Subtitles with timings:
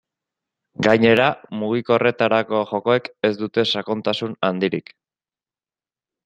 [0.85, 1.27] Gainera,
[1.63, 4.91] mugikorretarako jokoek ez dute sakontasun handirik.